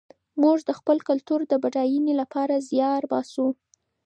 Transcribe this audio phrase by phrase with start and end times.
[0.41, 3.47] موږ د خپل کلتور د بډاینې لپاره زیار باسو.